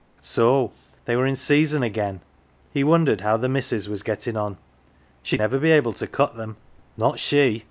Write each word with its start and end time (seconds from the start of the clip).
So 0.19 0.71
they 1.05 1.15
were 1.15 1.27
in 1.27 1.35
sea 1.35 1.63
son 1.63 1.83
again! 1.83 2.21
He 2.73 2.83
wondered 2.83 3.21
how 3.21 3.37
the 3.37 3.47
missus 3.47 3.87
was 3.87 4.01
getting 4.01 4.35
on. 4.35 4.57
She'd 5.21 5.37
never 5.39 5.59
be 5.59 5.69
able 5.69 5.93
to 5.93 6.07
cut 6.07 6.35
them, 6.35 6.57
not 6.97 7.19
she 7.19 7.59